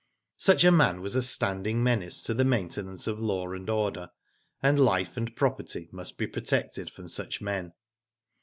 [0.39, 4.09] Such a man was a standing menace to the maintenance of law and order,
[4.63, 7.73] and life and property must be protected from such men.